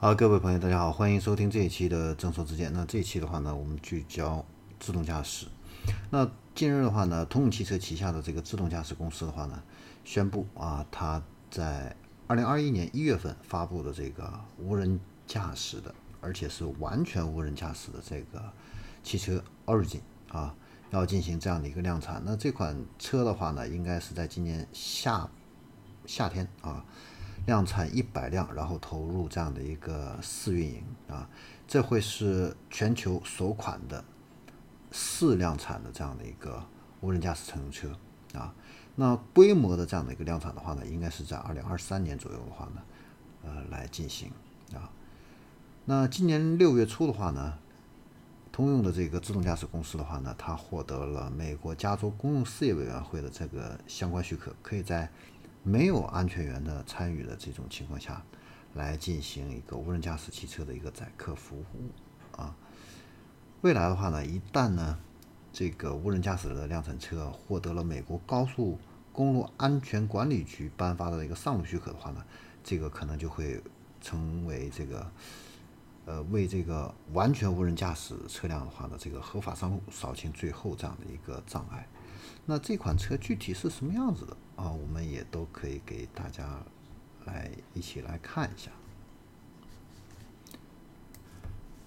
[0.00, 2.72] 好，各位朋友，大家好，欢迎收听这一期的正说之见。
[2.72, 4.46] 那这一期的话呢，我们聚焦
[4.78, 5.48] 自动驾驶。
[6.10, 9.60] 那近日的话呢，通用汽车旗下的这个自动驾驶公司的话呢，
[10.04, 11.96] 宣布啊，它在
[12.28, 18.40] 二零二一年一月份发布的这个无人驾驶的，而且是完全无人驾驶的这个
[19.02, 20.54] 汽车 Origin 啊，
[20.90, 22.22] 要进行这样的一个量产。
[22.24, 25.28] 那这款车的话呢，应该是在今年夏
[26.06, 26.84] 夏天啊。
[27.46, 31.28] 量产一百辆，然后投入这样的一个试运营啊，
[31.66, 34.04] 这会是全球首款的
[34.92, 36.62] 试量产的这样的一个
[37.00, 37.90] 无人驾驶乘用车
[38.34, 38.54] 啊。
[38.96, 42.82] 那规模的这样的一个量产的话呢，应该是在二零二三年左右的话呢，
[43.44, 44.30] 呃，来进行
[44.74, 44.90] 啊。
[45.84, 47.58] 那今年六月初的话呢，
[48.50, 55.08] 通用的这个自动驾驶公司的话呢，它获得了美国加州公用事业委员会的这个相关许可，可以在
[55.62, 58.22] 没有安全员的参与的这种情况下，
[58.74, 62.54] 来进行一个无人驾驶汽车的一个载客服务啊。
[63.60, 64.98] 未来的话呢，一旦呢
[65.52, 68.78] 这个无人驾驶的量产车获得了美国高速
[69.12, 72.24] 公路安全管理局颁发的一个上路许可的话呢，
[72.62, 73.60] 这个可能就会
[74.00, 75.10] 成为这个
[76.06, 81.86] 呃为这个完全无人驾驶车辆的话呢，这个合法上路扫清最后这样的一个障碍。
[82.46, 84.70] 那这款车具体是什么样子的啊？
[84.70, 86.62] 我们也都可以给大家
[87.24, 88.70] 来一起来看一下。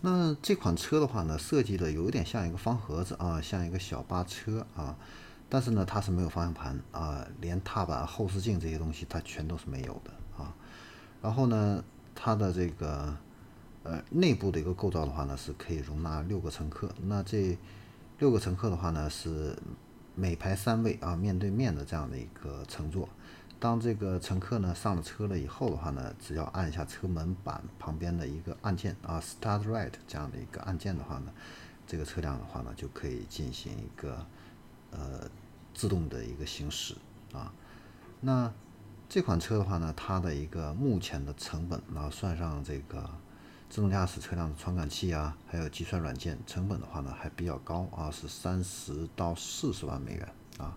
[0.01, 4.97] 那这款车的话呢，设计的有点像一个方盒子啊，像一个小巴车啊，
[5.47, 10.55] 但是呢，它是没有方向盘啊，连踏板、后视镜这些东西它全都是没有的啊。
[11.21, 11.83] 然后呢，
[12.15, 13.15] 它的这个
[13.83, 16.89] 呃内部的一个构造的话呢，是可以容纳六个乘客。
[17.03, 17.55] 那这
[18.17, 19.55] 六个乘客的话呢，是
[20.21, 23.09] 每排三位啊，面对面的这样的一个乘坐。
[23.59, 31.33] 当这个乘客呢上了车了以后的话呢，只要按一下车门板旁边的一个按键啊，Start Right 这样的一个按键的话呢，
[31.87, 34.23] 这个车辆的话呢就可以进行一个
[34.91, 35.27] 呃
[35.73, 36.93] 自动的一个行驶
[37.33, 37.51] 啊。
[38.19, 38.53] 那
[39.09, 43.09] 这款车的话呢，它的一个目前的成本啊，算上这个。
[43.71, 50.27] 自动驾驶车辆的传感器啊，还有计算软件成本的话呢，还比较高啊，是三十到四十万美元
[50.57, 50.75] 啊。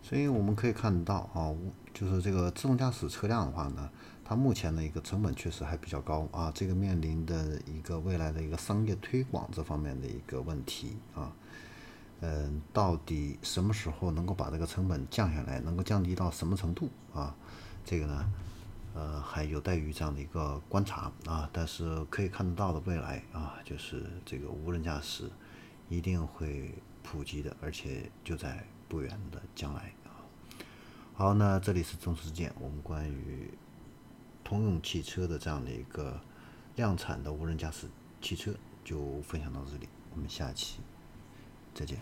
[0.00, 1.50] 所以我们可以看到啊，
[1.92, 3.90] 就是这个自动驾驶车辆的话呢，
[4.24, 6.52] 它目前的一个成本确实还比较高啊。
[6.54, 11.32] 这个面临的一个未来的一个商业推广这方面的一个问题啊，
[12.20, 17.34] 嗯，到底什么时候能够把这个成本降下来，能够降低到什么程度啊？
[17.84, 18.24] 这个呢？
[19.36, 25.30] 还有待于这样的一个观察啊，但是可以看得到的未来啊，就是这个无人驾驶
[25.90, 30.24] 一定会普及的，而且就在不远的将来啊。
[31.12, 33.50] 好，那这里是中时见，我们关于
[34.42, 36.18] 通用汽车的这样的一个
[36.76, 37.86] 量产的无人驾驶
[38.22, 40.80] 汽车就分享到这里，我们下期
[41.74, 41.98] 再见。